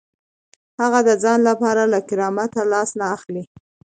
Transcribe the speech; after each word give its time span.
هغه 0.81 0.99
د 1.07 1.09
ځان 1.23 1.39
لپاره 1.49 1.83
له 1.93 1.99
کرامت 2.09 2.51
لاس 2.71 2.89
نه 2.99 3.05
اخلي. 3.15 3.43